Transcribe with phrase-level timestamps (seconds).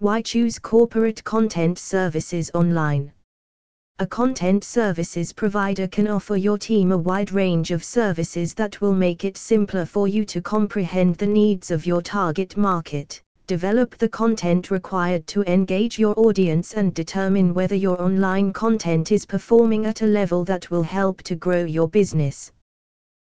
[0.00, 3.10] Why choose corporate content services online?
[3.98, 8.94] A content services provider can offer your team a wide range of services that will
[8.94, 14.08] make it simpler for you to comprehend the needs of your target market, develop the
[14.08, 20.02] content required to engage your audience, and determine whether your online content is performing at
[20.02, 22.52] a level that will help to grow your business.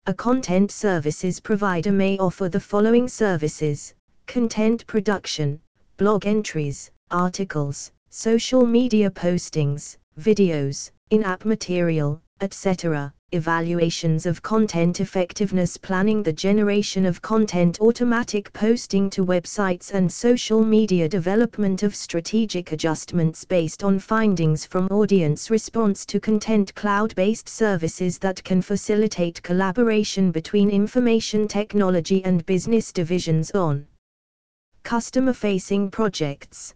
[0.04, 3.94] A content services provider may offer the following services
[4.26, 5.62] content production,
[5.98, 16.22] blog entries, articles, social media postings, videos, in-app material, etc., evaluations of content effectiveness planning
[16.22, 23.44] the generation of content automatic posting to websites and social media development of strategic adjustments
[23.44, 30.70] based on findings from audience response to content cloud-based services that can facilitate collaboration between
[30.70, 33.84] information technology and business divisions on
[34.88, 36.74] customer-facing projects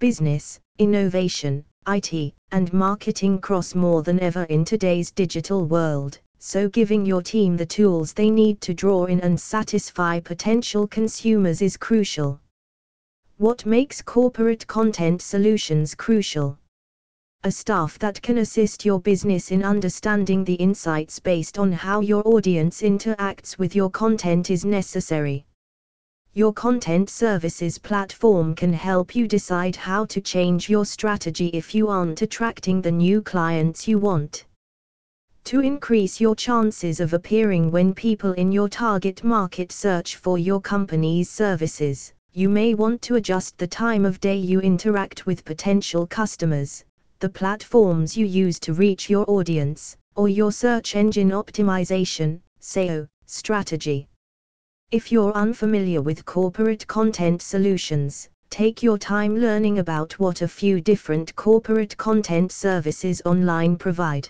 [0.00, 7.06] business innovation IT, and marketing cross more than ever in today's digital world, so giving
[7.06, 12.38] your team the tools they need to draw in and satisfy potential consumers is crucial.
[13.38, 16.58] What makes corporate content solutions crucial?
[17.44, 22.22] A staff that can assist your business in understanding the insights based on how your
[22.28, 25.46] audience interacts with your content is necessary.
[26.36, 31.88] Your content services platform can help you decide how to change your strategy if you
[31.88, 34.44] aren't attracting the new clients you want.
[35.44, 40.60] To increase your chances of appearing when people in your target market search for your
[40.60, 46.06] company's services, you may want to adjust the time of day you interact with potential
[46.06, 46.84] customers,
[47.20, 54.06] the platforms you use to reach your audience, or your search engine optimization SEO, strategy.
[54.92, 60.80] If you're unfamiliar with corporate content solutions, take your time learning about what a few
[60.80, 64.28] different corporate content services online provide.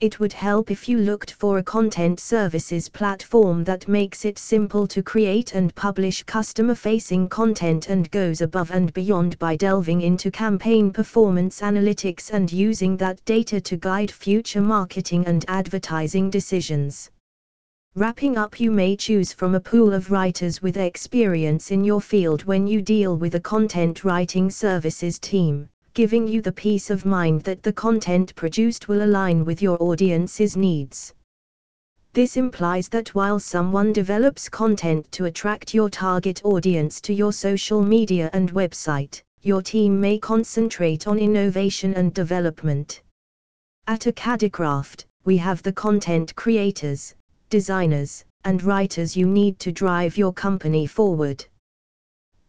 [0.00, 4.86] It would help if you looked for a content services platform that makes it simple
[4.86, 10.30] to create and publish customer facing content and goes above and beyond by delving into
[10.30, 17.10] campaign performance analytics and using that data to guide future marketing and advertising decisions.
[17.98, 22.44] Wrapping up, you may choose from a pool of writers with experience in your field
[22.44, 27.42] when you deal with a content writing services team, giving you the peace of mind
[27.42, 31.12] that the content produced will align with your audience's needs.
[32.12, 37.82] This implies that while someone develops content to attract your target audience to your social
[37.82, 43.02] media and website, your team may concentrate on innovation and development.
[43.88, 47.16] At Acadecraft, we have the content creators,
[47.50, 51.44] designers, and writers you need to drive your company forward.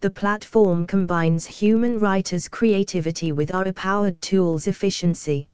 [0.02, 5.49] The platform combines human writers' creativity with our powered tools' efficiency.